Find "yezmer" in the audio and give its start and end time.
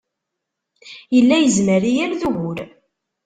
1.39-1.83